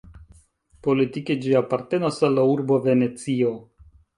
Politike 0.87 1.35
ĝi 1.45 1.53
apartenas 1.61 2.19
al 2.29 2.35
la 2.39 2.47
urbo 2.55 2.81
Venecio. 2.89 3.57